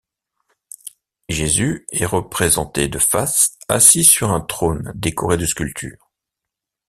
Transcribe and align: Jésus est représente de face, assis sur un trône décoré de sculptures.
Jésus 1.29 1.85
est 1.91 2.07
représente 2.07 2.79
de 2.79 2.97
face, 2.97 3.59
assis 3.69 4.03
sur 4.03 4.31
un 4.31 4.41
trône 4.41 4.91
décoré 4.95 5.37
de 5.37 5.45
sculptures. 5.45 6.09